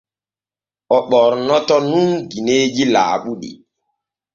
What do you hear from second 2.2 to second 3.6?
gineeji laaɓuɗi.